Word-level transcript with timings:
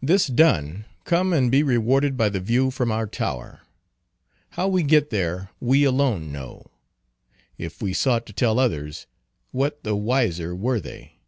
This 0.00 0.26
done, 0.26 0.86
come 1.04 1.34
and 1.34 1.50
be 1.52 1.62
rewarded 1.62 2.16
by 2.16 2.30
the 2.30 2.40
view 2.40 2.70
from 2.70 2.90
our 2.90 3.06
tower. 3.06 3.60
How 4.52 4.68
we 4.68 4.82
get 4.82 5.10
there, 5.10 5.50
we 5.60 5.84
alone 5.84 6.32
know. 6.32 6.70
If 7.58 7.82
we 7.82 7.92
sought 7.92 8.24
to 8.24 8.32
tell 8.32 8.58
others, 8.58 9.06
what 9.50 9.84
the 9.84 9.94
wiser 9.94 10.56
were 10.56 10.80
they? 10.80 11.18